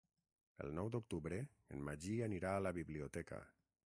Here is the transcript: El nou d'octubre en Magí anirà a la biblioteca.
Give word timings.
El 0.63 0.71
nou 0.77 0.89
d'octubre 0.95 1.37
en 1.77 1.85
Magí 1.89 2.15
anirà 2.29 2.57
a 2.57 2.65
la 2.69 2.75
biblioteca. 2.81 3.43